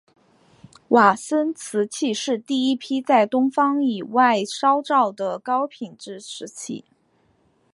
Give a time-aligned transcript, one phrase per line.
[0.87, 6.83] 迈森瓷器是第一批在东方以外烧造的高品质的瓷器。